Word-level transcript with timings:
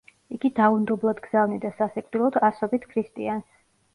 იგი 0.35 0.49
დაუნდობლად 0.59 1.19
გზავნიდა 1.25 1.71
სასიკვდილოდ 1.81 2.39
ასობით 2.51 2.87
ქრისტიანს. 2.95 3.53